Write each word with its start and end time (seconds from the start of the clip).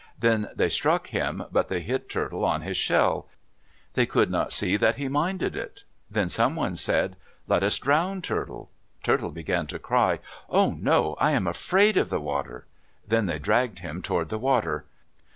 Then 0.17 0.49
they 0.55 0.67
struck 0.69 1.09
him, 1.09 1.43
but 1.51 1.67
they 1.67 1.81
hit 1.81 2.09
Turtle 2.09 2.43
on 2.43 2.61
his 2.63 2.75
shell. 2.75 3.27
They 3.93 4.07
could 4.07 4.31
not 4.31 4.51
see 4.51 4.75
that 4.75 4.95
he 4.95 5.07
minded 5.07 5.55
it. 5.55 5.83
Then 6.09 6.27
someone 6.27 6.75
said, 6.75 7.15
"Let 7.47 7.61
us 7.61 7.77
drown 7.77 8.23
Turtle." 8.23 8.71
Turtle 9.03 9.29
began 9.29 9.67
to 9.67 9.77
cry, 9.77 10.17
"Oh, 10.49 10.71
no! 10.71 11.13
I 11.19 11.33
am 11.33 11.45
afraid 11.45 11.97
of 11.97 12.09
the 12.09 12.19
water!" 12.19 12.65
Then 13.07 13.27
they 13.27 13.37
dragged 13.37 13.77
him 13.77 14.01
toward 14.01 14.29
the 14.29 14.39
water. 14.39 14.85